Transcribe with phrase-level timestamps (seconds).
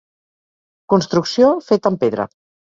[0.95, 2.31] Construcció feta en pedra.